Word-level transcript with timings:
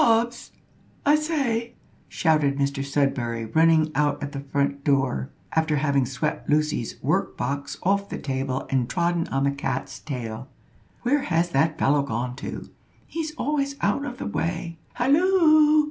Hobbs! 0.03 0.51
I 1.05 1.13
say," 1.13 1.75
shouted 2.09 2.57
Mr 2.57 2.83
Sudberry, 2.83 3.45
running 3.45 3.91
out 3.93 4.23
at 4.23 4.31
the 4.31 4.39
front 4.39 4.83
door, 4.83 5.29
after 5.51 5.75
having 5.75 6.07
swept 6.07 6.49
Lucy's 6.49 6.95
work 7.03 7.37
box 7.37 7.77
off 7.83 8.09
the 8.09 8.17
table 8.17 8.65
and 8.71 8.89
trodden 8.89 9.27
on 9.27 9.43
the 9.43 9.51
cat's 9.51 9.99
tail. 9.99 10.47
"Where 11.03 11.21
has 11.21 11.51
that 11.51 11.77
fellow 11.77 12.01
gone 12.01 12.35
to? 12.37 12.71
He's 13.05 13.35
always 13.35 13.75
out 13.83 14.03
of 14.03 14.17
the 14.17 14.25
way. 14.25 14.79
Halloo!" 14.93 15.79